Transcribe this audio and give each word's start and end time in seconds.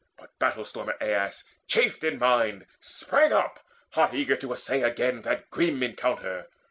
But 0.17 0.31
battle 0.39 0.65
stormer 0.65 0.97
Aias, 0.99 1.43
chafed 1.67 2.03
in 2.03 2.17
mind, 2.17 2.65
Sprang 2.79 3.31
up, 3.31 3.59
hot 3.91 4.15
eager 4.15 4.35
to 4.37 4.51
essay 4.53 4.81
again 4.81 5.21
That 5.21 5.51
grim 5.51 5.83
encounter. 5.83 6.47